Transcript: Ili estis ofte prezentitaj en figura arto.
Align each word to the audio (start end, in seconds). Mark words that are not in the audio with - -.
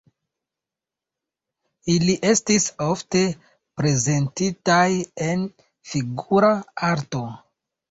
Ili 1.95 2.15
estis 2.29 2.65
ofte 2.87 3.21
prezentitaj 3.83 4.89
en 5.29 5.47
figura 5.93 6.53
arto. 6.91 7.25